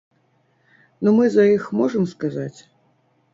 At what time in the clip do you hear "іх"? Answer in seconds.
1.49-1.67